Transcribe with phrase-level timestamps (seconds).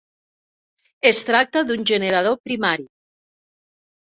[1.09, 2.89] Es tracta d'un generador primari.